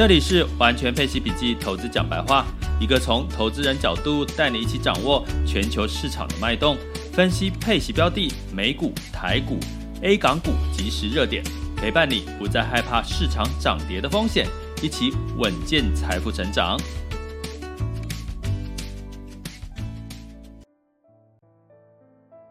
[0.00, 2.46] 这里是完全配息笔记投资讲白话，
[2.80, 6.74] 一个从投资人角度带你一起掌握全球市场的脉动，
[7.12, 9.58] 分析配息标的、美股、台股、
[10.00, 11.44] A 港股即时热点，
[11.76, 14.46] 陪伴你不再害怕市场涨跌的风险，
[14.82, 16.80] 一起稳健财富成长。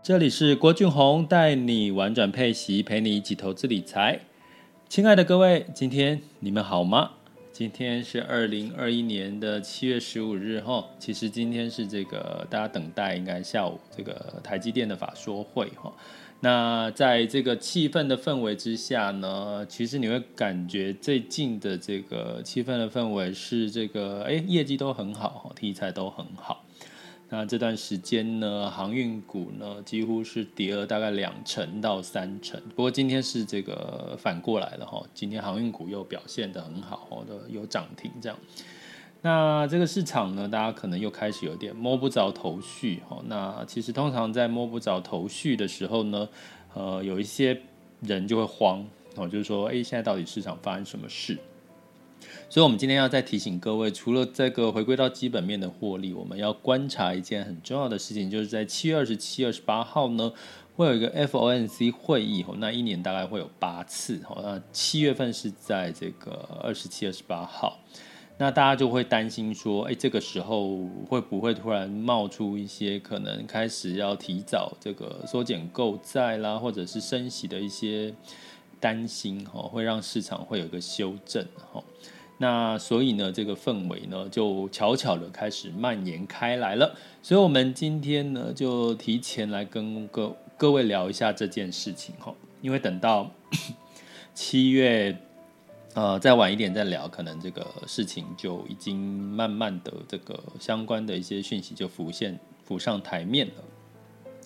[0.04, 4.20] 这里是郭俊宏带你玩转配息，陪你一起投资理财。
[4.88, 7.14] 亲爱的各位，今天你们好吗？
[7.60, 15.94] 今天是二零二一年的七月十五日哈，其实今天是这个大家等待应该下午这个台积电的法说会哈。
[16.40, 26.64] 那在这个气氛的氛围之下呢，其实你会感觉最近的这个气氛的氛围是这个哎业绩都很好，题材都很好。
[27.32, 32.60] 那这段时间呢，航运股呢几乎是跌了大概两成到三成。
[32.76, 38.38] 不过今天是这个反过来了哈，今天航运股又表现得很好，哦，有涨停这样。
[39.22, 43.22] 那这个市场呢，大家可能又开始有点摸不着头绪哈。
[43.28, 46.28] 那其实通常在摸不着头绪的时候呢，
[46.74, 47.62] 呃，有一些
[48.02, 48.84] 人就会慌
[49.18, 51.38] 哦，就是说，哎，现在到底市场发生什么事？
[52.52, 60.34] 所以，我们今天要再提醒各位，除了这个回归到基本面的获利，我们要观察一件很重要的事情，就是在七月二十七、二十八号呢，
[60.76, 66.32] 会有一个 FOMC 会议，那一年大概会有八次，那七月份是在这个
[66.64, 67.78] 二十七、二十八号，
[68.40, 78.12] 那大家就会担心说，哎，这个时候会不会突然冒出一些可能开始要提早这个缩减购债啦，或者是升息的一些
[78.80, 81.84] 担心，哈，会让市场会有一个修正，哈。
[82.42, 86.96] 那所以呢，这个氛围呢，就悄悄的开始蔓延开来了。
[87.22, 92.34] 所以，我们今天呢，就提前来跟各各位聊一下这件事情哈。
[92.62, 93.30] 因为等到
[94.34, 95.18] 七月，
[95.96, 103.64] 呃，再晚一点再聊，可能这个事情就已经慢慢的这个相关的一些讯息就浮现浮上台面了。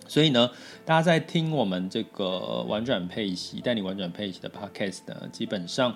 [0.07, 0.49] 所以呢，
[0.83, 5.95] 大家在听我们这个玩转配息，带你玩转配息的 podcast 呢，基本上。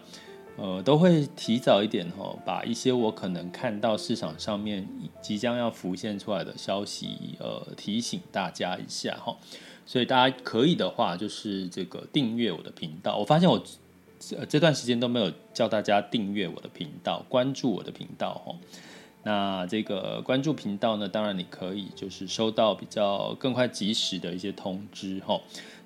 [0.59, 4.87] 呃，都会提早一点哈，把一些我可能看到市场上面
[5.21, 9.37] 即将要浮现出来的消息，呃，提醒大家一下哈。
[9.85, 13.17] 所以大家可以的话，就是这个订阅我的频道。
[13.17, 13.63] 我发现我
[14.49, 18.55] 这段时间都没有叫大家订阅我的频道，关注我的频道哈。
[19.23, 25.39] 那这个关注频道呢，当然你可以就是收到比较更快及时的一些通知哈。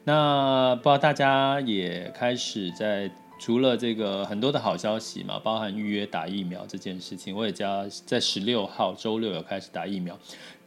[0.05, 3.11] 那不知道大家也开始在。
[3.41, 10.15] 除了这个很多的好消息嘛，包含预约打疫苗这件事情，我也加在十六号周六有开始打疫苗。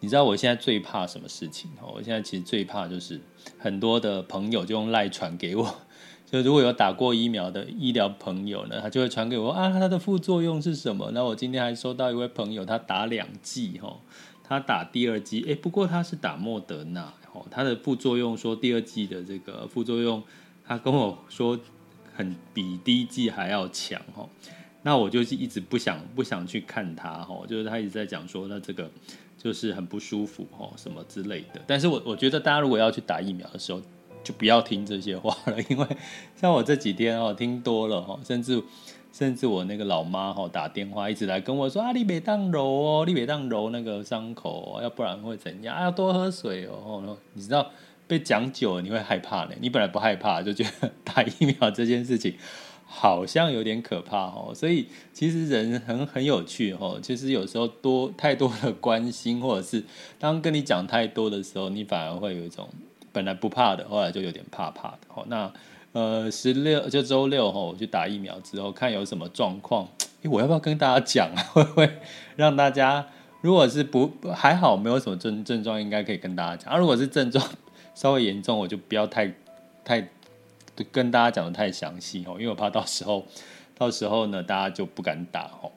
[0.01, 1.71] 你知道我现在最怕什么事情？
[1.95, 3.21] 我现在其实最怕就是
[3.59, 5.73] 很多的朋友就用赖传给我，
[6.29, 11.13] 就如果有打过疫苗的医疗朋友呢，他就会传给我啊，他的副作用是什么？
[11.15, 14.01] 那我今天还收到一位朋友，他打两剂哈，
[14.43, 20.21] 他打第二剂，诶，不过他是打莫德纳，哦他的副作用说第二剂的这个副作用，
[20.67, 21.57] 他跟我说。
[22.15, 24.29] 很比第一季还要强哈，
[24.83, 28.89] 那我就是一直不想不想去看他哈，就是他一直在讲说那这个
[29.37, 31.61] 就是很不舒服哈什么之类的。
[31.67, 33.83] 但是我我觉得大家如果要去打疫苗的时候，
[34.23, 35.87] 就不要听这些话了， 因为
[36.37, 38.63] 像我这几天哦听多了哈，甚至
[39.13, 45.75] 甚至我那个老妈哈打电话一直来跟我说啊，你别当揉哦，你别当揉那个伤口，哦要不然会怎样？
[45.77, 47.71] 啊，要多喝水哦，你知道。
[48.07, 49.53] 被讲久了，你会害怕呢。
[49.61, 52.35] 你本来不害怕，就觉得打疫苗这件事情
[52.85, 54.53] 好像有点可怕哦。
[54.55, 56.99] 所以其实人很很有趣哦。
[57.03, 59.83] 其实有时候多太多的关心，或者是
[60.19, 62.69] 当跟你讲太多的时候，你反而会有一种
[63.13, 65.25] 本来不怕的，后来就有点怕怕的哦。
[65.29, 65.53] 那
[65.93, 69.89] 呃，十六就周六哈，我去打疫苗之后，看有什么状况。
[70.23, 71.39] 诶， 我要不要跟大家讲啊？
[71.55, 71.89] 会不会
[72.35, 73.07] 让大家
[73.43, 76.77] 如果是不还好，没有什么症症状，应该可以跟大家讲啊。
[76.77, 77.49] 如果是症状，
[77.95, 79.33] 稍微严重，我就不要太
[79.85, 80.09] 太
[80.91, 83.25] 跟大家讲的太详细哦，因为我怕到时候
[83.77, 85.71] 到时候呢，大家就不敢打哦。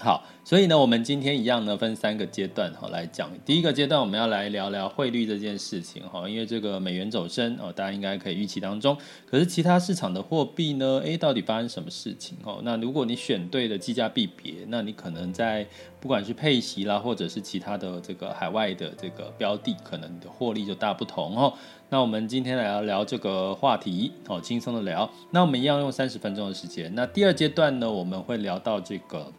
[0.00, 3.28] 好，所以呢，我们今天一样呢，分三个阶段哈来讲。
[3.44, 8.96] 第一个阶段，我们要来聊聊汇率这件事情哈，因为这个美元走升哦，大家应该可以预期当中。
[9.26, 12.60] 可是其他市场的货币呢，诶，到底发生什么事情哦？
[12.62, 15.66] 那如果你选对了计价币别，那你可能在
[15.98, 21.52] 不管是配息啦，或者是其他的这个海外的这个标的，可能你的获利就大不同哦。
[21.90, 25.10] 那我们今天来聊聊这个话题哦，轻松的聊。
[25.32, 26.94] 那我们一样用三十分钟的时间。
[26.94, 29.32] 那第二阶段呢，我们会聊到这个。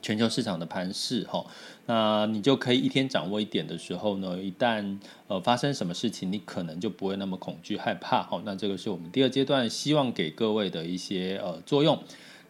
[0.00, 1.44] 全球市场的盘势，哈，
[1.86, 8.40] 那你就可以一天掌握一点的时候呢，一旦呃发生什么事情，你可能就不会那么恐惧害怕，哈。
[8.44, 11.98] 那这个是我们第二阶段希望给各位的一些呃作用。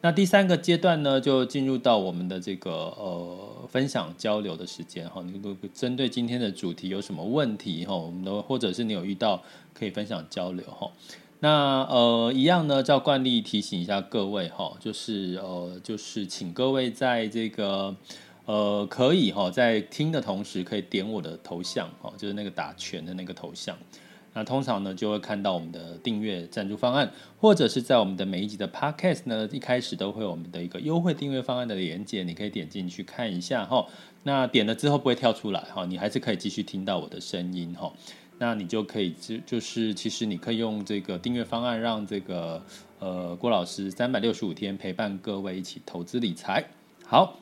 [0.01, 5.21] 那第三个阶段呢，就进入到我们的这个呃分享交流的时间，哈。
[5.25, 9.43] 你如果针对今天的主题有什么问题，哈，我们都或者是你有遇到
[9.75, 10.89] 可以分享交流，哈。
[11.41, 17.95] 那呃，一样呢，照惯例提醒一下各位哈，就是呃，就是请各位在这个
[18.45, 23.77] 呃，可以哈，在听的同时可以点我的头像哈，就是那个打拳的那个头像。
[24.35, 27.11] 那通常呢，就会看到我们的订阅赞助方案，
[27.41, 33.87] 或者是在我们的每一集的 Podcast 呢，一开始都会有我们的一个优惠订阅方案的连接，你可以点进去看一下哈。
[34.25, 37.93] 那点了之后不会跳出来哈，你还是可以继续听到我的声音哈。
[38.39, 42.63] 那你就可以就就是，其实你可以用这个订阅方案，让这个
[43.01, 46.65] 呃郭老师三百六十五天陪伴各位一起投资理财。
[47.05, 47.41] 好，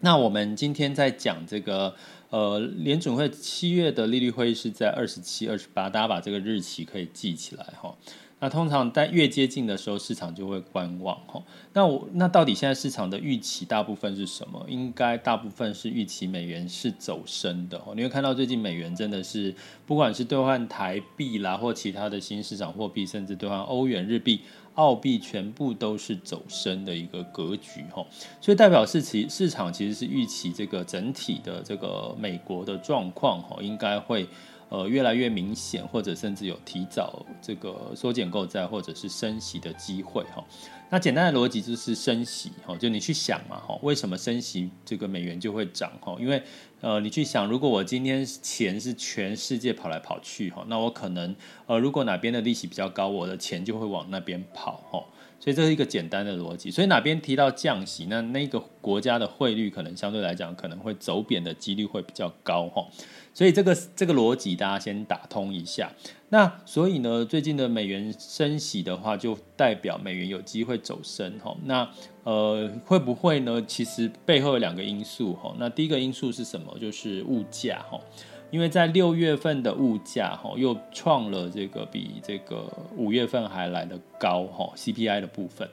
[0.00, 1.94] 那我们今天在讲这个
[2.30, 7.94] 呃联准会七月的利率会议是在二十七、二十八，大家把这个日期可以记起来哈。
[8.42, 11.40] 那通常在越接近的时候，市场就会观望哈。
[11.74, 14.66] 那我那到底现在市场的预期大部分是什么？
[14.68, 17.80] 应该大部分是预期美元是走升的。
[17.94, 19.54] 你会看到最近美元真的是，
[19.86, 24.40] 不管是兑换台币啦，或其他的新市场货币，甚至兑换欧元、日币、
[24.74, 28.04] 澳币，全部都是走升的一个格局哈。
[28.40, 34.26] 所以代表是其市场其实是预期这个整体的这个美国的状况哈，应该会。
[34.72, 40.42] 呃，越来越明显，或者甚至有提早这个缩减购债或者是升息的机会哈。
[40.88, 46.16] 那简单的逻辑就是升息哈，就你去想嘛哈，为什么升息这个美元就会涨哈？
[46.18, 46.42] 因为
[46.80, 51.36] 呃，你去想，如果我今天钱是全世界跑来跑去哈，那我可能
[51.66, 55.04] 呃，如果哪边的利息比较高，我的钱就会往那边跑哈。
[55.38, 56.70] 所以这是一个简单的逻辑。
[56.70, 62.86] 所以哪边提到降息，那那个国家的汇率可能相对来讲可能会走贬的几率会比较高哈。
[63.34, 65.90] 所以这个这个逻辑大家先打通一下。
[66.28, 71.54] 那所以呢，最近的美元升息的话，就代表美元有机会走升哈。
[71.64, 71.88] 那
[72.24, 73.62] 呃会不会呢？
[73.66, 75.54] 其实背后有两个因素哈。
[75.58, 76.76] 那第一个因素是什么？
[76.78, 77.98] 就是物价哈。
[78.50, 85.66] 因为在六月份的物价哈又创了这个比这个五月份还来得高哈 CPI 的部分。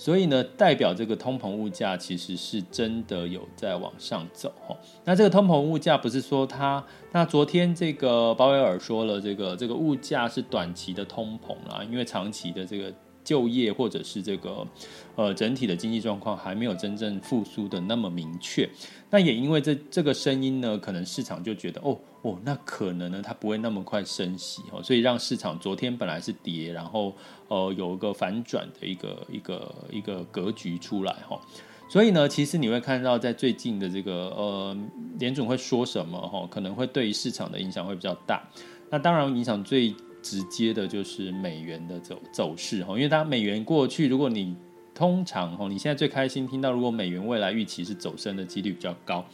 [0.00, 4.74] 所以呢，代表这个通膨物价其实是真的有在往上走哈。
[5.04, 6.82] 那这个通膨物价不是说它，
[7.12, 12.90] 那昨天这个鲍威尔说了，这个这个物价是短期的通膨啦，因为长期的这个。
[13.30, 14.66] 就业或者是这个
[15.14, 18.68] 呃整体的经济状况还没有真正复苏的那么明确，
[19.08, 27.14] 那也因为这这个声音呢，可能市场就觉得哦哦，那可能呢它不会那么快升息哦，所以让市场昨天本来是跌，然后
[27.46, 31.40] 呃有一个反转的一个一个一个格局出来哈，
[31.88, 34.76] 所以呢，其实你会看到在最近的这个呃
[35.20, 38.42] 联总会说什么哈，可能会对于市场的影响会比较大，
[38.90, 39.94] 那当然影响最。
[40.22, 44.56] 直接的就是美元的走走势哈，因为它美元过去，如果你
[44.94, 49.24] 通常哈，你现在最开心听到，如果美元未来预期是走升的几率比较高，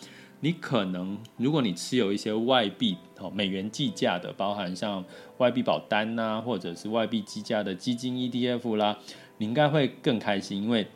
[0.40, 5.04] 你可能如果你持有一些外币哦，美元计价的，包含像
[5.38, 8.98] 外币保单呐，或者是外币计价的基金 ETF 啦，
[9.38, 10.86] 你应该会更开心，因为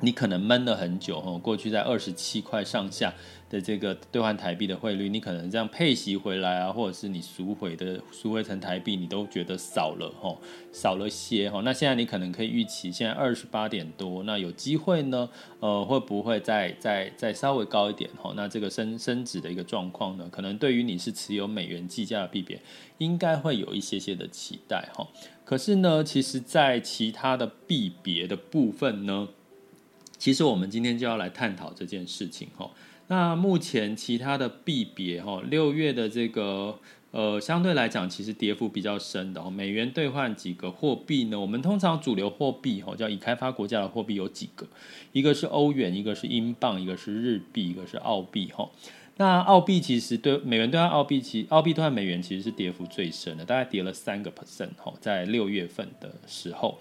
[0.00, 3.12] 你可能闷了很久哈，过去在二十七块上下。
[3.48, 10.36] 的这个兑换台币的汇率，你可能这样配息回来啊，或者是你赎回的赎回成台币，你都觉得少了哈，
[10.72, 11.60] 少了些哈。
[11.64, 15.28] 那现在你可能可以预期，现在二十八点多，那有机会呢，
[15.60, 18.32] 呃，会不会再再再稍微高一点哈？
[18.34, 22.60] 那这个升升值的一个状况呢，可能对于你是持有美元计价的币别，
[22.98, 25.06] 应该会有一些些的期待哈。
[25.44, 29.28] 可是呢，其实，在其他的币别的部分呢，
[30.26, 32.68] 其实我们今天就要来探讨这件事情哈。
[33.06, 36.76] 那目前其他的币别哈，六月的这个
[37.12, 39.48] 呃，相对来讲其实跌幅比较深的哦。
[39.48, 41.38] 美元兑换几个货币呢？
[41.38, 44.66] 我们通常主流货币哈，叫已开发国家的货币有几个？
[45.12, 48.68] 一个是欧元，一个是英镑，一个是日币，一个是澳币哈。
[49.18, 56.78] 那澳币其实对美元兑换澳币，其澳币兑换美元其实是跌幅最深的，大概跌了三个 percent 哈，在六月份的时候。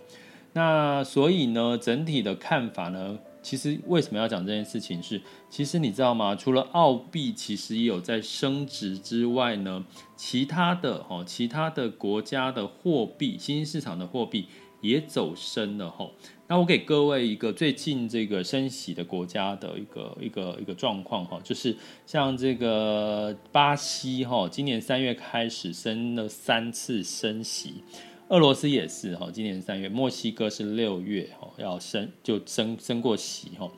[0.53, 3.19] 那所以呢，整体的看法呢？
[3.45, 5.21] 其实为什么要讲这件事情是？
[5.51, 6.35] 其实你知道吗？
[6.35, 9.85] 除了澳币其实也有在升值之外呢，
[10.15, 14.47] 其他的哦，其他的国家的货币，新兴市场的货币
[14.81, 16.15] 也走升了吼。
[16.47, 27.83] 那我给各位一个最近这个升息的国家的一个一个一个状况哈，就是像这个巴西哈，今年三月开始升了三次升息，
[28.29, 33.71] 俄罗斯也是哈，今年三月，墨西哥是六月哈要升就升升过息哈，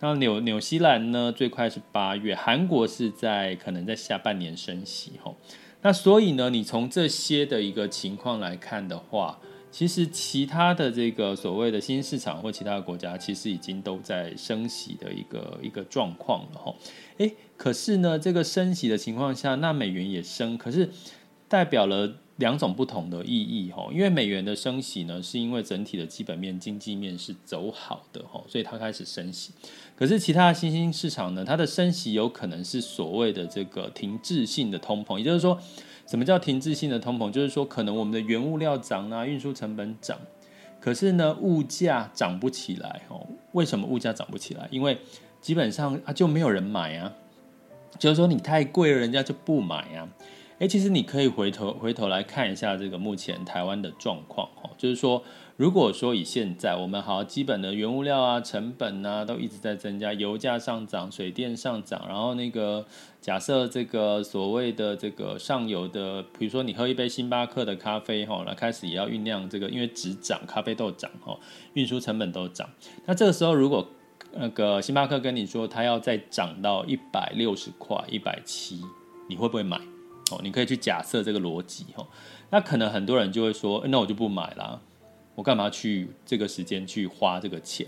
[0.00, 5.34] 那纽纽西兰呢最快是八月，韩国是在可能在下半年升息哈，
[5.82, 9.38] 那所以呢，你从这些的一个情况来看的话。
[9.74, 16.74] 其实其他的这个所谓的新市场或其他的国家，其实已经都在升息的一个一个状况了哈。
[17.16, 20.90] 诶，可是呢，这个升息的情况下，那美元也升，可是
[21.48, 23.88] 代表了两种不同的意义哈。
[23.92, 29.52] 因为美元的升息呢，是因为整体的基本面、经济面是走好的哈，所以它开始升息。
[29.96, 35.58] 可是其他的新兴市场呢，它的升息有可能是所谓的这个停滞性的通膨，也就是说。
[36.04, 37.30] 什么叫停滞性的通膨？
[37.30, 40.18] 就是说，可能我们的原物料涨啊，运输成本涨，
[40.80, 43.24] 可是呢，物价涨不起来哦。
[43.52, 44.68] 为什么物价涨不起来？
[44.72, 44.98] 因为
[45.40, 47.14] 基本上啊，就没有人买啊。
[48.00, 50.08] 就是说，你太贵了，人家就不买啊。
[50.62, 55.22] 诶，其实你可以回头回头来看一下这个目前台湾的状况哦，就是说。
[55.58, 62.84] 如果说以现在我们好基本的原物料啊、成本啊都一直在增加，油价上涨、水电上涨，然后那个
[63.20, 71.38] 假设这个所谓的这个上游的，比如说你喝一杯星巴克的咖啡哈，那开始也要酝酿这个，因为只涨咖啡豆涨哈，
[71.74, 72.68] 运输成本都涨。
[73.04, 73.86] 那这个时候如果
[74.32, 78.80] 那个星巴克跟你说它要再涨到一百六十块、一百七，
[79.28, 79.78] 你会不会买？
[80.42, 82.06] 你可以去假设这个逻辑哈。
[82.50, 84.80] 那可能很多人就会说，那我就不买啦。
[85.34, 87.86] 我干嘛去这个时间去花这个钱？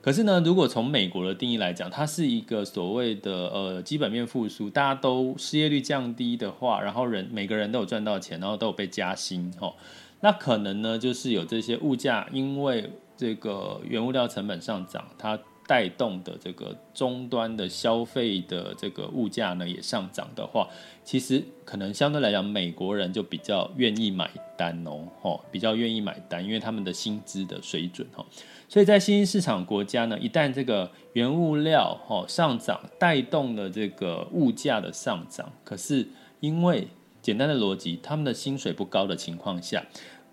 [0.00, 9.74] 可是呢，如果从美国的定义来讲，它是一个所谓的呃基本面复苏，大家都失业率降低的话，然后人每个人都有赚到钱，然后都有被加薪哦，
[10.20, 15.38] 那可能呢就是有这些物价，因为这个原物料成本上涨，它。
[15.66, 20.68] 带动的这个终端的消费的这个物价呢也上涨的话，
[21.02, 28.24] 其实可能相对来讲，美国人就比较愿意买单哦，吼，比较愿意买单，因为他们的薪资的水准哈，
[28.68, 36.06] 所以在新兴市场国家呢，一旦这个原物料哈上涨，带动了这个物价的上涨，可是
[36.40, 36.88] 因为
[37.22, 39.82] 简单的逻辑，他们的薪水不高的情况下，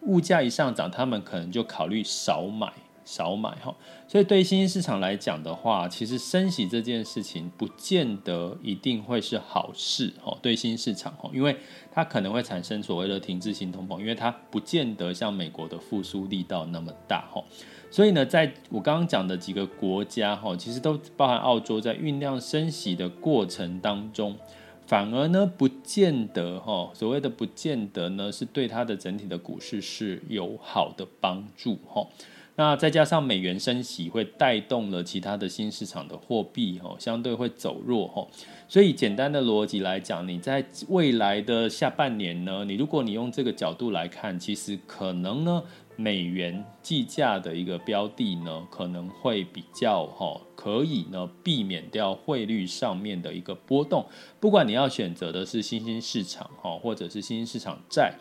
[0.02, 2.74] 物价一上涨，他们可能就考虑少买。
[3.12, 3.75] 少买哈，
[4.08, 10.38] 所以对新兴市场来讲的话，其实升息这件事情不见得一定会是好事哈。
[10.41, 11.53] 对新兴市场哈，因为
[11.91, 17.44] 它可能会产生所谓的停滞性通膨，因为它不见得像美国的复苏力道那么大哈。
[17.89, 24.38] 所以呢，在我刚刚讲的几个国家哈，其实都包含澳洲，在酝酿升息的过程当中，
[24.88, 32.08] 反而呢不见得哈，所谓的不见得呢是对它的整体的股市是有好的帮助哈。
[32.58, 38.27] 那再加上美元升息，会带动了其他的新市场的货币哦，相对会走弱哦。
[38.67, 45.63] 所以简单的逻辑来讲，你在未来的下半年呢，你如果你用这个角度来看，其实可能呢，
[45.96, 54.05] 美元计价的一个标的呢，可能会比较哈，可以呢避免掉汇率上面的一个波动。
[54.39, 58.13] 不管你要选择的是新兴市场哈，或者是新兴市场债。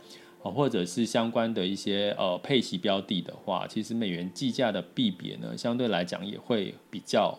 [0.42, 7.38] 或者是相关的一些呃配息标的的话，其实美元计价的币别呢，相对来讲也会比较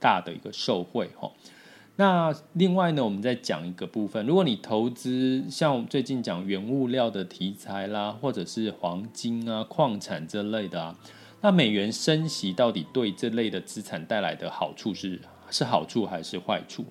[0.00, 1.30] 大的一个受惠哈。
[1.96, 10.96] 那另外呢，我们再讲一个部分，如果你投资像最近讲原物料的题材啦，或者是黄金啊、矿产这类的啊，
[11.42, 16.84] 那美元升息到底对这类的资产带来的好处是是好处还是坏处？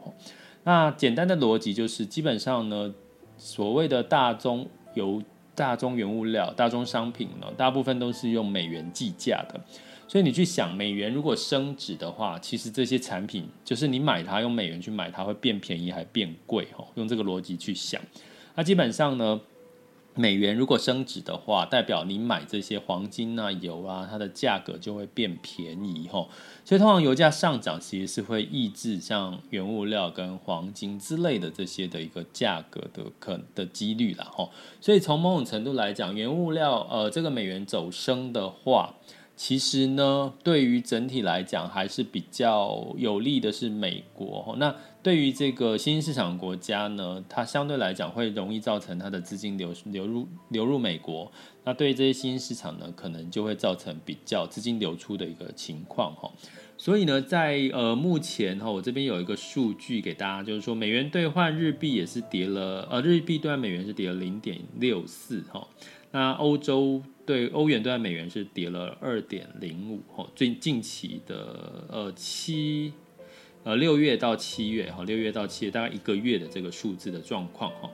[0.65, 2.93] 那简单的逻辑就是，基本上呢，
[3.37, 5.23] 所谓的大宗油。
[5.57, 9.59] 大宗原物料、大宗商品呢，大部分都是用美元计价的，
[10.07, 16.87] 所以你去想，美元如果升值的话，其实这些产品就是你买它用美元去买它会变便宜还变贵哦。
[16.93, 17.99] 用这个逻辑去想，
[18.53, 19.41] 那基本上呢。
[20.17, 26.27] 美元如果升值的话，代表你买这些黄金啊、油啊，它的价格就会变便宜吼。
[26.65, 34.51] 所以通常油价上涨，其实是会抑制像原物料跟黄金之类的这些的一个价格的可的几率啦吼。
[34.81, 38.95] 所以从某种程度来讲，原物料呃这个美元走升的话，
[39.37, 44.55] 其实呢，对于整体来讲还是比较有利的是美国。
[44.57, 51.31] 那对于这个新兴市场国家呢，它相对来讲会容易造成它的资金流流入流入美国。
[51.63, 56.31] 那对于这些新兴市场呢，可能就会造成比较资金流出的一个情况哈。
[56.75, 65.67] 所以呢，在呃目前哈，我这边有一个数据给大家，就是说美元兑换日币也是跌了，呃，日币兑换美元是跌了零点六四哈。
[66.11, 72.93] 那欧洲对欧元兑美元是跌了二点零五哈，最近期的呃七
[73.63, 77.89] 呃六月到七月哈，六月到七月大概一个月的这个数字的状况哈。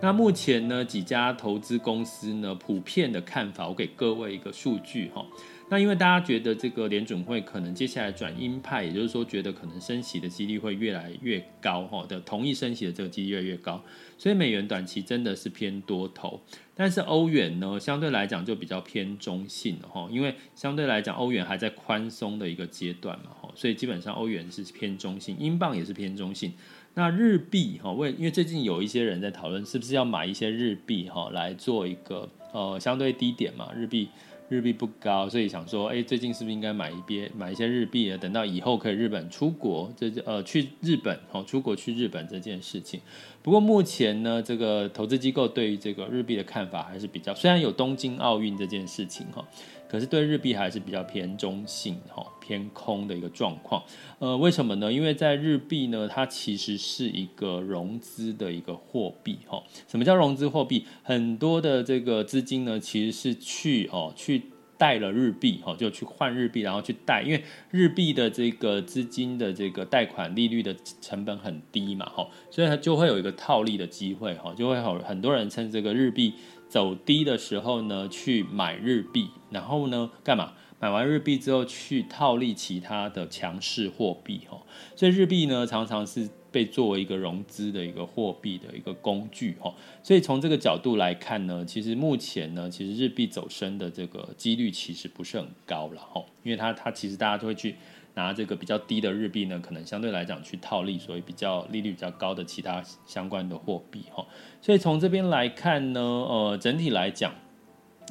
[0.00, 5.26] 那目前呢，几家投资公司呢普遍的看法，我给各位一个数据哈。
[5.70, 13.82] 那因为大家觉得这个联准会可能接下来转鹰派，也就是说觉得可能升息的几率会越来越高哈的，同意升息的这个几率越来越高，
[14.16, 16.40] 所以美元短期真的是偏多头。
[16.74, 26.52] 但是欧元呢，相对来讲就比较偏中性哈，因为相对来讲欧元还在宽松的一个阶段嘛哈，所以基本上欧元是偏中性，英镑也是偏中性。
[26.94, 34.08] 那日币哈，为因为最近有一些人在讨论是不是要买一些日币哈来做一个呃相对低点嘛，日币。
[34.48, 38.16] 日币不高，所以想说，哎，最近是不是应该买一边买一些日币啊？
[38.16, 43.00] 等到以后可以日本出国，这呃去日本哦，出国去日本这件事情。
[43.42, 49.46] 不过目前呢，这个投资机构对于这个日币的看法还是比较，虽然有东京奥运这件事情哈。
[49.88, 53.82] 可是对日币还是比较偏中性哈，偏空的一个状况。
[54.18, 54.92] 呃，为什么呢？
[54.92, 59.62] 因为在日币呢，它其实是一个融资的一个货币哈。
[59.86, 60.84] 什么叫融资货币？
[61.02, 64.42] 很多的这个资金呢，其实是去哦去
[64.76, 67.22] 贷了日币哈，就去换日币，然后去贷。
[67.22, 76.34] 因为日币的这个资金的这个贷款利率的成本很低嘛哈，所以它就会有一个套利的机会哈，就会有很多人趁这个日币。
[76.68, 80.52] 走低的时候呢，去买日币，然后呢，干嘛？
[80.80, 84.60] 买完日币之后去套利其他的强势货币，哈。
[84.94, 89.74] 所以日币呢，常常是被作为一个融资的一个货币的一个工具，哈。
[90.02, 96.24] 所以从这个角度来看呢，其实目前呢，其实日币走升的这个几率其实不是很高了，哈。
[96.44, 97.74] 因为它它其实大家都会去。
[98.18, 104.26] 拿这个比较低的日币呢，可能相对来讲去套利，所以比较利率比较高的其他相关的货币哈。
[104.60, 107.32] 所以从这边来看呢，呃，整体来讲，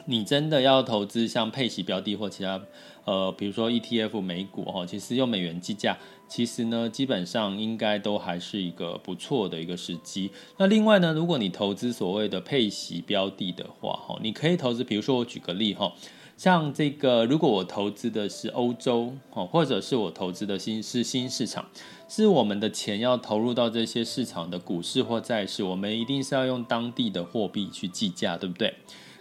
[0.06, 2.62] 你真的要投资像配息标的或其他
[3.04, 5.98] 呃，比如说 ETF 美股哈，其实用美元计价，
[6.30, 10.32] 其实呢基本上应该都还是一个不错的一个时机。
[10.58, 15.92] 那另外呢，如果你投资所谓的配息标的的话哈，你可以投资，比如说我举个例哈。
[16.38, 21.66] 像这个，如果我投资的是欧洲哦，或者是我投资的新是新市场，
[22.08, 28.72] 是我们的钱要投入到这些市场的股市或债市，我们一定是要用当地的货币去计价，对不对？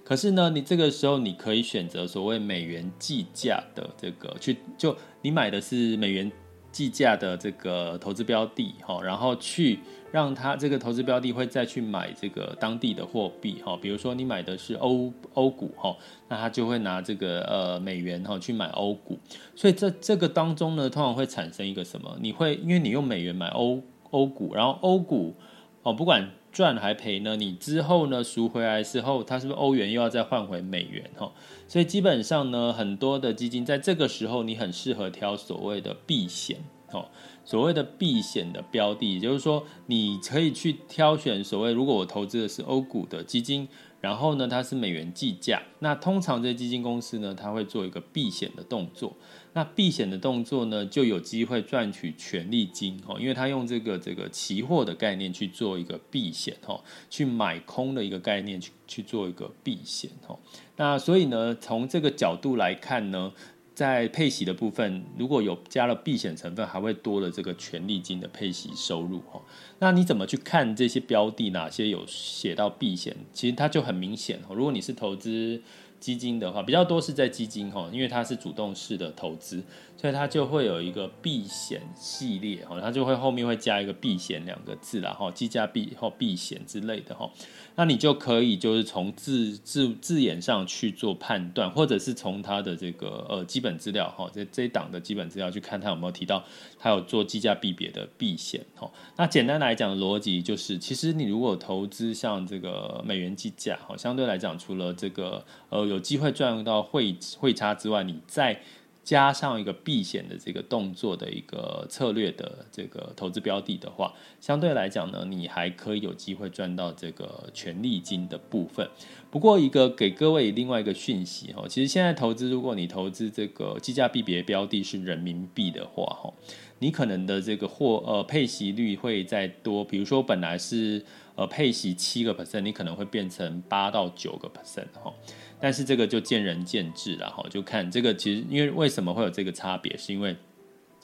[0.04, 6.30] 可是呢，你这个时候你可以选择所谓美元计价的这个去，就你买的是美元
[6.76, 9.78] 计价的这个投资标的，哈，然后去。
[10.12, 15.94] 让他这个投资标的会再去买这个当地的货币哈，比如说你买的是欧欧股哈，
[16.28, 19.18] 那他就会拿这个呃美元哈去买欧股，
[19.54, 22.16] 所以这这个当中呢，通常会产生一个什么？
[22.20, 25.34] 你会因为你用美元买欧欧股，然后欧股
[25.82, 31.30] 哦不管赚还赔呢，你之后呢赎回来之后，它是不是欧元又要再换回美元哈？
[31.68, 36.56] 所以基本上呢，很多的基金在这个时候，你很适合挑所谓的避险
[36.92, 37.10] 哦。
[37.46, 43.68] 所谓的避险的标的，也就是说，你可以去挑选所谓，如果我投资的是欧股的基金，
[44.00, 49.16] 然后呢，它是美元计价，那通常这些基金公司呢，它会做一个避险的动作。
[49.52, 60.38] 那避险的动作呢，就有机会赚取权利金哦，因为它用这个这个期货的概念去做一个避险哦，去买空的一个概念去去做一个避险哦。
[60.76, 63.32] 那所以呢，从这个角度来看呢。
[63.76, 69.38] 在配息的部分，如果有加了避险成分，还会多了这个权利金的配息收入哈。
[69.80, 71.50] 那你怎么去看这些标的？
[71.50, 73.14] 哪些有写到避险？
[73.34, 74.40] 其实它就很明显。
[74.48, 75.60] 如果你是投资
[75.98, 79.62] 基金的话，比较多是在基金哈，因为它是主动式的投资，
[79.96, 87.30] 所以它就会有一个避险系列哈，它就会后面会加一个避险两个字啦哈，计价避或避险之类的哈。
[87.78, 96.42] 那你就可以就是从字字字眼上去做判断，或者是从它的这个呃基本资料哈，这这一档的基本资料去看它有没有提到
[96.78, 98.90] 它有做计价避别的避险哈。
[99.16, 108.60] 那简单来讲的逻辑就是，其实你如果投资像这个美元计价哈，相对来讲除了这个呃有机会赚到汇汇差之外，你再
[109.04, 118.90] 加上一个避险的这个动作的一个策略的这个投资标的的话，相对来讲呢，你还可以有机会赚到这个权利金的部分。
[119.30, 126.32] 不过，一个给各位另外一个讯息哈，其实现在投资，如果你投资这个计价币别标的是人民币的话哈，
[126.80, 131.04] 你可能的这个货呃配息率会再多，比如说本来是
[131.36, 135.14] 呃配息七个 percent，你可能会变成八到九个 percent 哈。
[135.60, 140.36] 但是这个就见仁见智了哈，就看这个其实因为为什么会有这个差别，是因为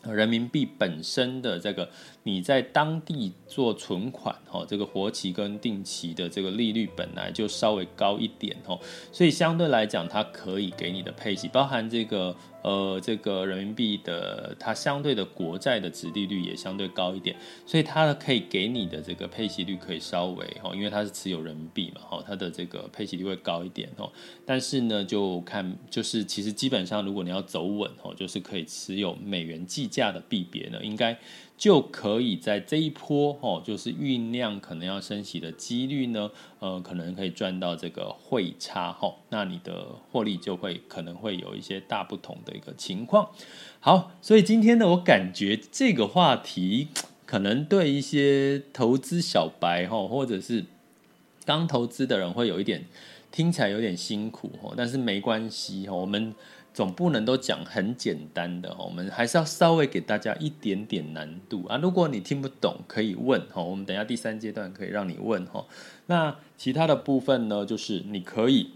[0.04, 1.88] 人民币本身的这个
[2.22, 8.78] 你在当地做存款哈，这个活期跟定期的这个利率本来就稍微高一点哈，
[9.10, 12.36] 所以相对来讲它可以给你的配息，包含这个。
[12.62, 24.10] 呃，这个人民币的它相对的国债的殖利率也相对高一点，所以它可以给你的这个配息率可以稍微哈，因为它是持有人民币嘛哈，它的这个配息率会高一点哦。
[24.46, 31.18] 但是呢，就看就是其实基本上如果你要走稳哦，就是可以持有美元计价的币别呢，应该。
[31.58, 43.30] 就可以在这一波哦，就是酝酿可能要升息的几率呢，呃，可能可以赚到这个汇差哈，那你的获利就会可能会有一些大不同的一个情况。
[43.80, 46.88] 好，所以今天呢，我感觉这个话题
[47.26, 50.64] 可能对一些投资小白哈，或者是
[51.44, 52.84] 刚投资的人会有一点
[53.30, 56.34] 听起来有点辛苦哈，但是没关系哈，我们。
[56.74, 61.76] 总不能都讲很简单的，我们还是要稍微给大家一点点难度啊。
[61.76, 65.66] 如果你听不懂，可以问哈，我们等下第三阶段可以让你问哈。
[66.06, 68.70] 那其他的部分呢，就是你可以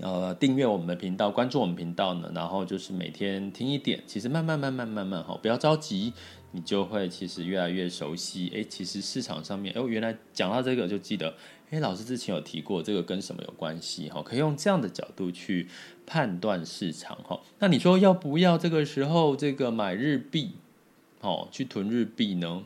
[0.00, 6.12] 呃订阅我们的频道，关注我们频道呢，然后就是每天听一点，其实慢慢慢慢慢慢哈，不要着急，
[6.52, 8.52] 你就会其实越来越熟悉。
[8.54, 11.34] 哎，其实市场上面，哦，原来讲到这个就记得。
[11.70, 14.08] 哎，老师之前有提过这个跟什么有关系？
[14.08, 15.66] 哈，可以用这样的角度去
[16.06, 17.16] 判断市场。
[17.24, 20.52] 哈，那你说要不要这个时候这个买日币？
[21.22, 22.62] 哦，去囤日币呢？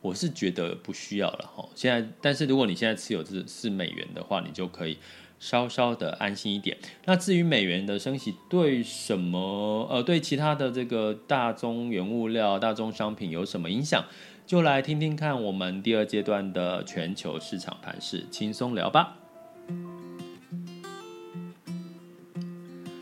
[0.00, 1.48] 我是觉得不需要了。
[1.54, 4.98] 哈，现在，但是如果你现在持有是是美元的话，你就可以
[5.42, 6.76] 稍稍的安心一点。
[7.04, 9.88] 那至于美元的升息对什么？
[9.90, 14.04] 呃，对其他的这个大宗原物料、大宗商品有什么影响？
[14.46, 19.16] 就来听听看我们第二阶段的全球市场盘势，轻松聊吧。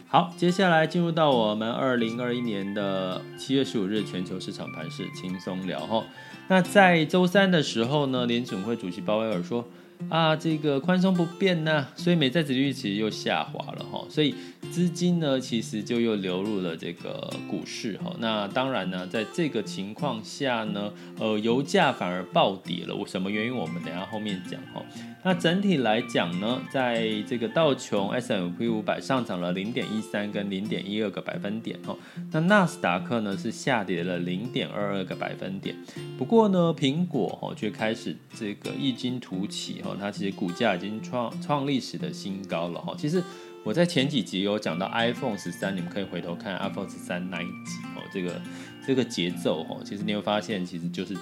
[0.08, 6.06] 好，接下来进入到我们二零二一年的七月十五日全球市场盘势，轻松聊哈。
[6.48, 9.68] 那在周三的时候呢，联准会主席鲍威尔说。
[10.08, 14.34] 啊，这个宽松不变呢，所以美债殖利率其实又下滑了哈，所以
[14.70, 18.12] 资金呢其实就又流入了这个股市哈。
[18.18, 22.94] 那当然呢，在这个情况下呢，呃，油价反而暴跌了。
[22.94, 23.54] 我什么原因？
[23.54, 24.82] 我们等下后面讲哈。
[25.22, 31.96] 那整体来讲呢，在这个道琼 s m p 五百上涨了零点一三跟零点一二个百分点哦。
[32.32, 35.76] 那纳斯达克呢是下跌了零点二二个百分点。
[36.16, 39.94] 不过呢，苹果哈却开始这个异军突起哈。
[40.00, 42.94] 它其实股价已经创创历史的新高了哈。
[42.96, 43.22] 其实
[43.62, 48.02] 我在前几集有讲到 iPhone 十三，你们可以回头看 iPhone 十三那一集哦。
[48.10, 48.40] 这个
[48.86, 51.14] 这个节奏哈，其实你会发现，其实就是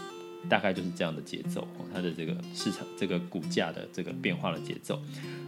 [0.49, 1.67] 大概就是这样的节奏。
[1.95, 5.01] 它的这个市场这个股价的这个变化的节奏。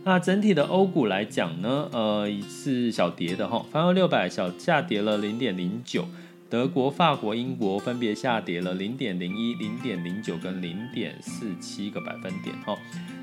[0.05, 6.07] 那整体的欧股来讲呢，呃，是小跌的哈，泛欧六百小下跌了零点零九。
[6.49, 12.77] 德国、法国、英国分别下跌了零点零一、零点零九跟零点四七个百分点哈。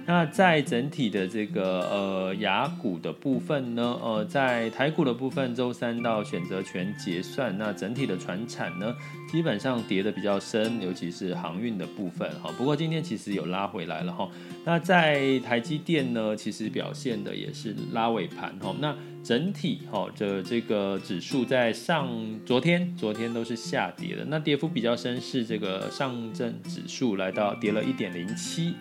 [0.08, 8.96] 那在整体的这个呃亚股的部分呢，呃，在台股的部分，周三到选择权结算，那整体的船产呢，
[9.30, 12.50] 基本上跌得比较深，尤其是航运的部分哈。
[12.58, 14.30] 不过今天其实有拉回来了哈。
[14.64, 18.74] 那在台积电呢，其实表现的也是拉尾盘哈。
[18.80, 22.10] 那整体哈的这个指数在上
[22.46, 28.74] 昨天昨天都是下跌的，那跌幅比较深是这个上证指数来到跌了一点零七。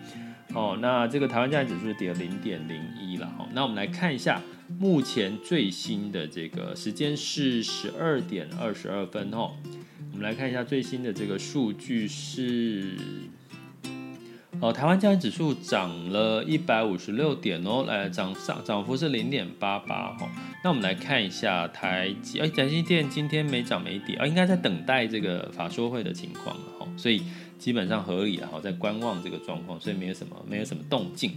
[0.53, 3.47] 哦，那这个台湾加权指数跌了零点零一了哈。
[3.53, 4.41] 那我们来看一下
[4.79, 9.51] 目前最新的这个时间是十二点二十二分哈。
[10.11, 12.95] 我们来看一下最新的这个数据是，
[14.59, 20.27] 哦，台湾加权指数涨了一百五十六点哦，来涨上涨幅是零点八八哈。
[20.63, 27.21] 那我们来看一下台积，哎，台积电今天没涨没跌啊，应该在等待这个法说会的情况了哈，所以。
[27.57, 31.31] 基本上合理了哈，在观望这个状况，所以没有什么没有什么动静。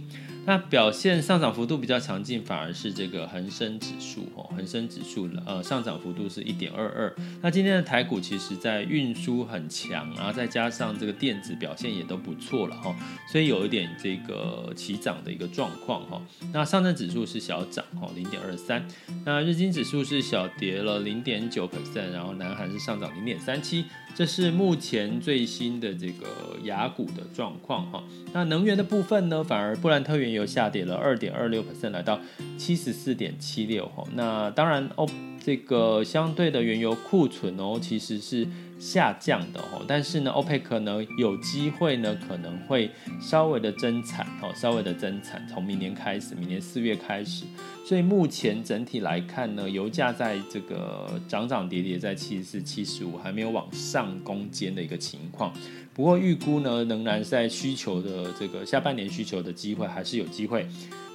[0.45, 7.15] 那表现上涨幅度比较强劲，反而是这个恒生指数哦，恒生指数呃上涨幅度是一点二二。
[7.41, 12.95] 那今天的台股其实在运输很强，然后再加上这个电子表现也都不错了哈，
[13.31, 16.21] 所以有一点这个齐涨的一个状况哈。
[16.51, 18.83] 那上证指数是小涨哈，零点二三。
[19.23, 23.85] 那日经指数是小跌了零点九 percent，然后南韩是上涨零点三七。
[24.13, 26.27] 这是目前最新的这个
[26.63, 28.03] 雅股的状况哈。
[28.33, 32.19] 那能源的部分呢，反而布兰特原又下跌了二点二六 percent，来到
[32.57, 33.89] 七十四点七六。
[34.13, 35.07] 那当然哦，
[35.43, 38.47] 这个相对的原油库存哦，其实是
[38.81, 39.85] 下降的哦。
[39.87, 42.89] 但是呢，OPEC 呢有机会呢可能会
[43.21, 47.45] 稍微的增产哦，稍微的增产，从明年开始，明年四月开始。
[47.85, 55.53] 所以目前整体来看呢，油价在这个涨涨跌跌，在七十四、七十五，还没有往上攻坚的一个情况。
[55.93, 60.65] 不过预估呢，仍然在需求的这个下半年需求的机会，还是有机会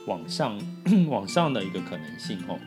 [0.06, 0.60] 往上
[1.08, 2.58] 往上的一个可能性哦。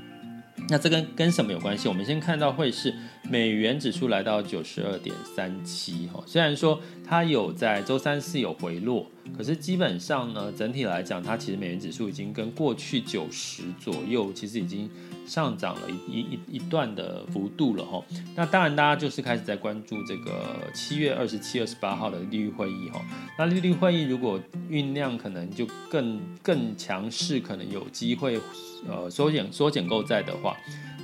[0.67, 1.88] 那这跟跟什么有关系？
[1.88, 2.93] 我们先看到会是
[3.24, 14.89] 美元指数来到九十二点三七哈，虽然说它有在周三四有回落，可是基本上呢，整体来讲，它其实美元指数已经跟过去九十左右，其实已经
[15.29, 18.03] 上涨了一一一段的幅度了哈。
[18.35, 22.99] 那当然，大家就是开始在关注这个七月二十七、二十八号的利率会议哈。
[23.37, 24.39] 那利率会议如果
[24.69, 28.39] 酝酿，可能就更更强势，可能有机会。
[28.87, 30.55] 呃，缩减缩减购债的话，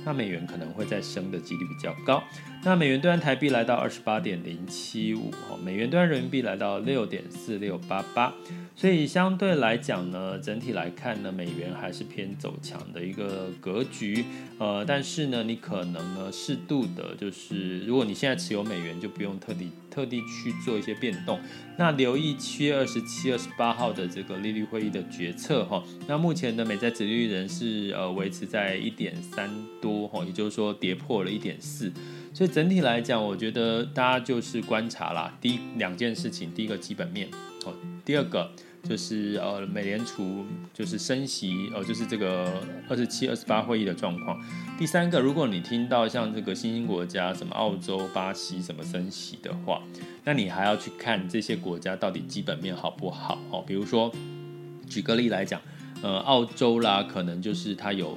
[0.02, 2.22] 那美元可能会再升的几率比较高。
[2.66, 5.30] 那美元兑换台币来到二十八点零七五，
[5.64, 8.34] 美元兑换人民币来到六点四六八八。
[8.74, 14.24] 所以相对来讲呢，整体来看呢，美元还是偏走强的一个格局。
[14.58, 21.38] 呃，但是呢，你可能呢适度的，就是如果你现在持有美元，就不用特地特地去做一些变动。
[21.78, 25.84] 那留意七月二十七、二十八号的这个利率会议的决策哈。
[26.08, 29.48] 那目前的美债殖利率仍是呃维持在一点三
[29.80, 31.92] 多哈，也就是说跌破了一点四。
[32.36, 35.34] 所以整体来讲，我觉得大家就是观察啦。
[35.40, 37.26] 第一两件事情，第一个基本面
[37.64, 37.72] 哦，
[38.04, 38.52] 第二个。
[38.88, 44.40] 就是呃，美联储就是升息，呃，就是这个二十七、二十八会议的状况。
[44.78, 49.82] 第三个，如果你听到像这个新兴国家，什么澳洲、巴西什么升息的话，
[50.22, 53.64] 那你还要去看这些国家到底基本面好不好哦。
[53.66, 54.14] 比如说，
[54.88, 55.60] 举个例来讲，
[56.02, 58.16] 呃，澳洲啦，可能就是它有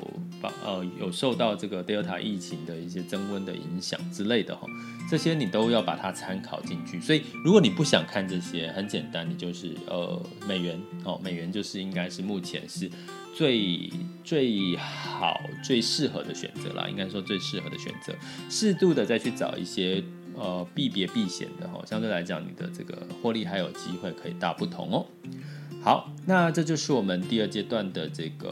[0.65, 4.67] 呃有受到这个 Delta 疫情的一些增温的影响之类的哈。
[5.09, 12.87] 这些你都要把它参考进去，所以如果你不想看这些，很简单，你就是呃美元哦，美元就是应该是目前是
[13.33, 13.89] 最
[14.23, 18.13] 最好最适合的选择啦，应该说最适合的选择，
[18.49, 20.03] 适度的再去找一些
[20.35, 25.05] 呃避别避险的哈，相对来讲你的这个获利还有机会可以大不同哦。
[25.81, 28.49] 好，那这就是我们第二阶段的这个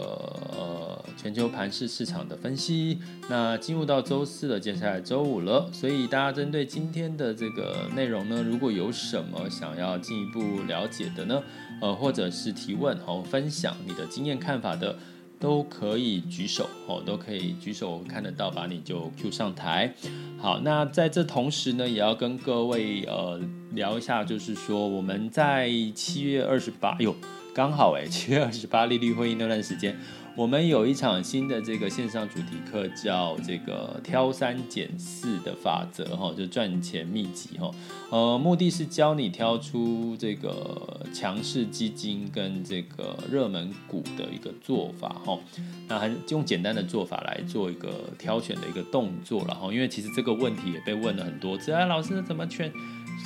[0.49, 2.99] 呃全球盘市市场的分析。
[3.29, 11.43] 那进入到周四了，接下来周五了，所以大家针对今天的这个内容呢，如果有什么想要进一步了解的呢，
[11.81, 14.95] 呃，或者是提问和分享你的经验看法的，
[15.39, 19.93] 都可以举手哦，都可以举手，我看得到，把你就 Q 上台。
[20.37, 23.39] 好，那在这同时呢，也要跟各位呃。
[23.71, 27.13] 聊一下，就是说我们在七月二十八，哟，
[27.53, 29.95] 刚好哎，七月二十八利率会议那段时间，
[30.37, 37.71] 我们有一场新的这个线上主题课，叫这个挑三拣四的法则哈，就赚钱秘籍哈，
[38.11, 45.39] 呃，目的是教你挑出这个强势基金跟这个热门股的一个做法哈，
[45.87, 52.71] 那还用简单的做法来做一个挑选的一个动作了哈，因为其实这个问题也被问了很多次，哎，老师怎么选？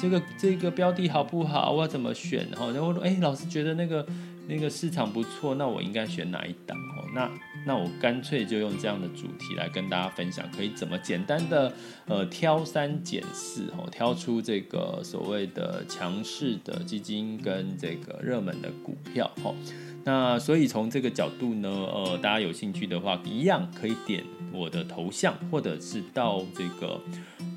[0.02, 1.74] 这个这个标的好不好？
[1.74, 2.48] 我要怎么选？
[2.50, 4.06] 然后我说，哎，老师觉得那个
[4.48, 6.78] 那个市场不错，那我应该选哪一档？
[6.78, 7.32] 哦，那
[7.66, 11.74] 那我干脆就用这样的主题来跟大家分享，可以怎么简单的
[12.08, 19.56] 呃挑三拣四，哦，挑出这个所谓的强势的基金跟这个热门的股票，哦，
[20.04, 27.00] 那所以从这个角度呢，呃，大家有兴趣的话，一样可以点我的头像，或者是到这个。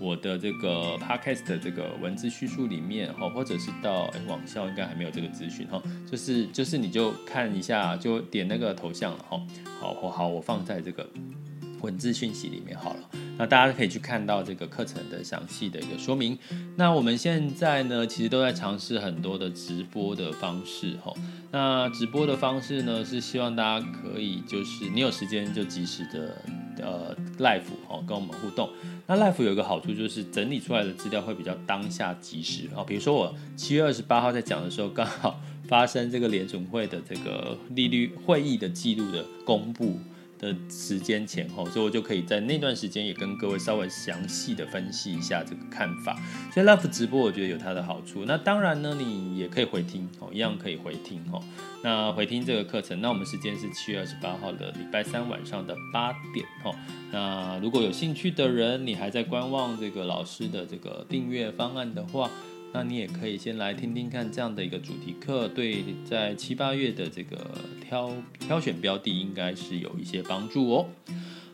[0.00, 5.80] 我的这个 podcast 的这个文字叙述里面哈，或者是到哎网校应该还没有这个资讯哈，
[6.10, 9.40] 就是就是你就看一下，就点那个头像了哈。
[9.80, 11.08] 好，好，好，我放在这个
[11.84, 13.10] 文字讯息里面好了。
[13.36, 16.38] 那大家可以去看到这个课程的详细的一个说明。
[16.76, 21.12] 那我们现在呢，其实都在尝试很多的直播的方式哈。
[21.50, 26.36] 那直播的方式呢，是希望大家可以就是你有时间就及时的
[26.78, 28.70] 呃 live 哦跟我们互动。
[29.06, 32.82] 那 Live 有一个好处，就是整理出来的资料会比较当下及时啊。
[32.86, 39.98] 比如说我七月二十八号在讲的时候，刚好发生这个联准会的这个利率会议的记录的公布
[40.44, 46.14] 的时间前后，所以我就可以在那段时间也跟各位稍微详细的分析一下这个看法。
[46.52, 48.24] 所以 Love 直播我觉得有它的好处。
[48.26, 51.42] 那当然呢，你也可以回听哦，一样可以回听哦。
[51.82, 56.74] 那回听这个课程，那我们时间是七月二十八号的礼拜三晚上的八点哦。
[57.10, 62.30] 那如果有兴趣的人，你还在观望这个老师的这个订阅方案的话，
[62.74, 67.38] 那你也可以先来听听看这样的一个主题课，对，在七八月的这个
[67.80, 68.10] 挑
[68.40, 70.88] 挑选标的应该是有一些帮助哦。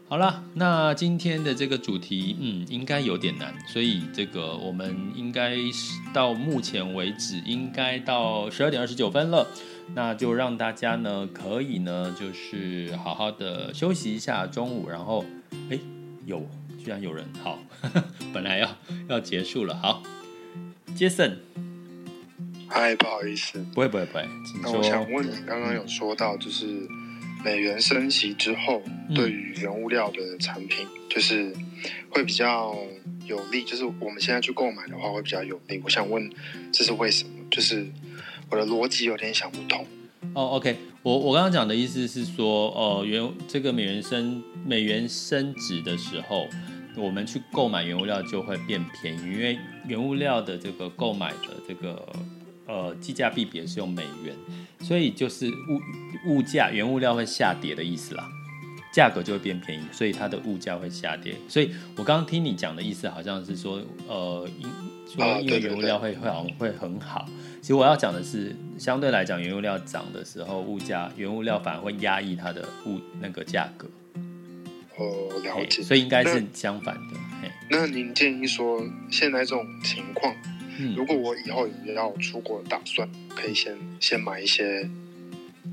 [0.08, 9.46] 好了，那今天的这个主题，嗯，应该有点难，所以这个我们应该是到目前为止应该到十二点二十九分了，
[9.94, 15.22] 那就让大家呢可以呢就是好好的休息一下中午，然后
[15.70, 15.78] 哎
[16.24, 16.48] 有
[16.82, 17.58] 居然有人好，
[18.32, 18.76] 本来要
[19.10, 20.02] 要结束了，好。
[20.96, 21.36] Jason，
[22.68, 24.28] 嗨，不好意思，不会不会不会。
[24.62, 26.66] 那我想问你，刚刚有说到，就是
[27.44, 31.52] 美元升息之后，嗯、对于原物料的产品，就是
[32.10, 32.76] 会比较
[33.24, 35.80] 有利，就是我们现在去购买的话会比较有利。
[35.82, 36.30] 我想问，
[36.70, 37.30] 这是为什么？
[37.50, 37.86] 就是
[38.50, 39.86] 我的逻辑有点想不通。
[40.34, 46.46] 哦，OK，我我刚刚讲的意思是说，哦，原这个美元升美元升值的时候。
[46.96, 52.06] 我们去购买原物料就会变便宜，因为原物料的这个购买的这个
[52.66, 54.34] 呃计价币别是用美元，
[54.80, 55.80] 所以就是物
[56.34, 58.28] 物价原物料会下跌的意思啦，
[58.92, 61.34] 价格就会变便宜，所以它的物价会下跌。
[61.48, 64.68] 所以我刚刚听你讲的意思好像是说，呃，因
[65.06, 67.26] 说因为原物料会会好像会很好，
[67.60, 73.88] 其实我要讲的是相对来讲，原物料涨的时候，物价原物料反而会压抑它的物那个价格。
[75.00, 77.16] 哦，了解，所以应该是相反的。
[77.70, 80.34] 那，那您建议说，现在这种情况，
[80.78, 84.86] 嗯，如果我以后也要出国打算，可以先先买一些，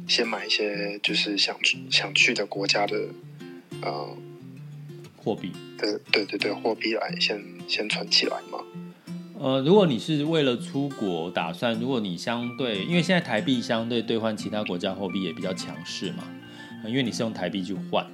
[0.07, 2.95] 先买一些，就是想去想去的国家的，
[3.81, 4.17] 呃，
[5.17, 5.51] 货币。
[5.77, 8.59] 对对对对，货币来先先存起来嘛。
[9.39, 16.23] 呃，如果你是为了出国打算，如果你相对，因为现在台币相对兑换其他国家货币也比较强势嘛，
[16.85, 18.07] 因为你是用台币去换。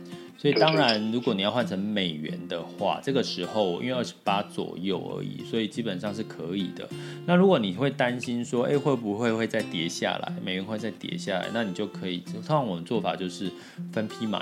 [0.43, 6.86] 所以当然，如果你要换成美元的话，这个时候因为二十八左右而已，所以基本上是可以的。
[7.25, 13.49] 那如果你会担心说，哎，会不会会再跌下来，美元会再跌下来，那你就可以，通常我们做法就是
[13.93, 14.41] 分批买，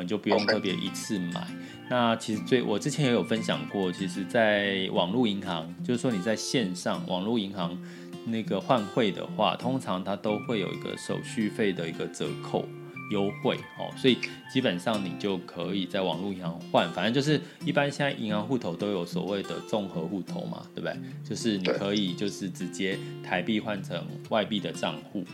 [0.00, 1.44] 你就不用特别一次买。
[1.90, 7.76] 那其实最我之前也有分享过，其实，在网络银行，就是说你在线上网络银行
[8.24, 12.64] 那个换汇的话，通常它都会有一个手续费的一个折扣。
[13.10, 14.18] 优惠哦，所以
[14.52, 20.96] 基本上你就可以在网络银行换，反正就是一般现在银行户头都有所谓的综合户头嘛，对不对？
[21.24, 25.24] 就是你可以就是直接台币换成外币的账户，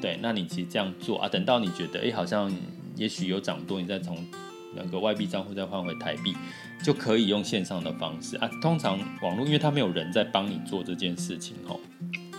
[0.00, 2.52] 对，那你其实这样做啊，等到你觉得哎好像
[2.96, 4.26] 也许有涨多，你再从
[4.74, 6.34] 那个外币账户再换回台币，
[6.82, 8.50] 就可以用线上的方式啊。
[8.60, 11.78] 通常网络因为它没有人在帮你做这件事情哦，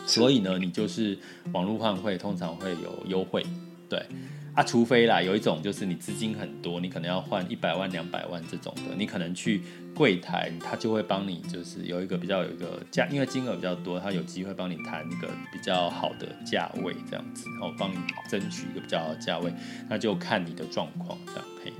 [0.06, 1.18] 所以呢，你就是
[1.54, 3.46] 网络换汇通常会有优惠，
[3.88, 4.06] 对。
[4.54, 9.62] 啊，除非啦，有一种就是你资金很多，你可能要换一百万、两百万这种的，你可能去
[9.96, 17.96] 柜台，他就会帮你，就是有一个比较有一个价，因为金额比较多，他有机会帮你谈一个比较好的价位这样子，然后帮你
[18.28, 19.54] 争取一个比较好的价位，
[19.90, 21.46] 那就看你的状况这样。
[21.64, 21.72] 嘿，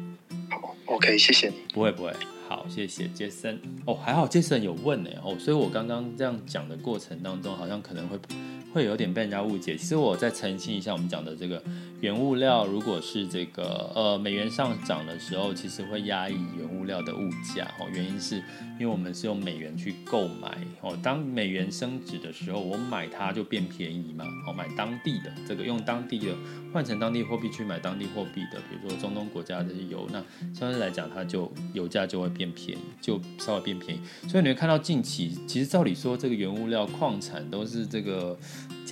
[0.50, 1.56] 好，OK，谢谢你。
[1.74, 2.14] 不会不会，
[2.48, 3.60] 好，谢谢杰森。
[3.86, 5.10] 哦，还好杰森有问呢。
[5.22, 8.18] 哦，所以我刚刚这样讲的过程当中，好像可能会。
[8.74, 11.62] 会有点被人家误解，其实我再澄清一下，我们讲的这个
[12.00, 17.88] 原物料，如果是这个呃美元上涨的时候，其实会压抑原物料的物价哦。
[17.94, 18.38] 原因是
[18.80, 24.26] 因为我们是用美元去购买哦，当美元升值的时候，我买它就变便宜嘛。
[24.48, 26.34] 哦，买当地的这个用当地的
[26.74, 34.30] 换成当地货币去买当地货币的，比如说中东国家这些油，那相对来讲它就油价就会变便宜，就稍微变便宜。
[34.30, 38.40] 所以你会看到近期，其实照理说这个原物料矿产都是这个。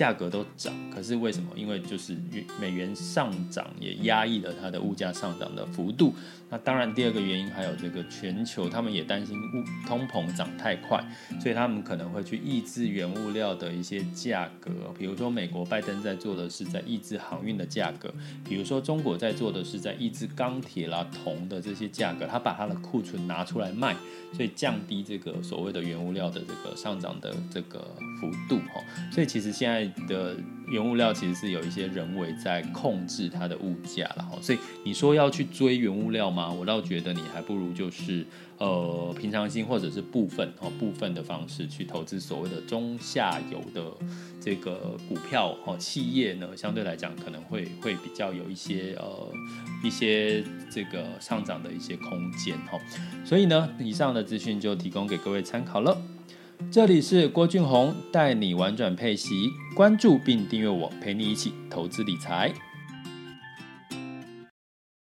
[0.00, 1.50] 价格都涨，可是为什么？
[1.54, 2.16] 因为就是
[2.58, 6.14] 美元上涨也压抑了它的物价上涨的幅度。
[6.48, 11.04] 那当然，第二个原因还有这个全球，他们也担心物通膨涨太快，
[11.38, 14.70] 所以他们可能会去抑制原物料的一些价格。
[14.98, 18.08] 比如说，美国拜登在做的是在抑制航运的价格；
[18.42, 23.94] 比如说，中国在做的是在抑制钢铁啦、铜的这些价格，他把他的库存拿出来卖，
[24.32, 27.78] 所以降低这个所谓的原物料的这个上涨的这个
[28.18, 28.58] 幅度。
[28.74, 28.82] 哈，
[29.12, 30.36] 所以其实现在的
[30.68, 36.50] 原物料其实是有一些人为在控制它的物价了哈，所以你说要去追原物料吗？
[36.50, 38.24] 我倒觉得你还不如就是
[38.58, 43.92] 呃平常心或者是部分哦部分的方式去投资所谓的中下游的
[44.40, 49.32] 这个股票哦企业呢，相对来讲可能会会比较有一些呃
[49.82, 52.78] 一些这个上涨的一些空间哈，
[53.24, 55.96] 所以呢，以上的资讯就提供给各位参考了。
[56.68, 62.52] 这里是郭俊宏带你玩转配息，关注并订阅我，陪你一起投资理财。